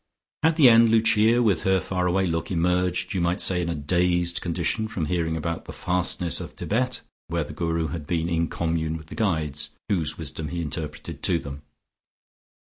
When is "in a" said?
3.61-3.75